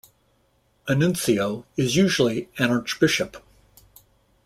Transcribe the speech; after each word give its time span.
A 0.87 0.95
nuncio 0.95 1.63
is 1.77 1.95
usually 1.95 2.49
an 2.57 2.71
archbishop. 2.71 3.37